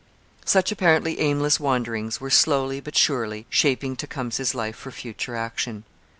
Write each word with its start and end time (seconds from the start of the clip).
Such 0.45 0.71
apparently 0.71 1.19
aimless 1.19 1.59
wanderings 1.59 2.19
were 2.19 2.31
slowly 2.31 2.79
but 2.79 2.95
surely 2.97 3.45
shaping 3.51 3.95
Tecumseh's 3.95 4.55
life 4.55 4.75
for 4.75 4.89
future 4.89 5.35
action. 5.35 5.83